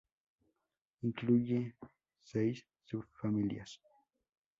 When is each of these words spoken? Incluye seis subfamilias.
Incluye 1.03 1.75
seis 2.17 2.65
subfamilias. 2.89 3.79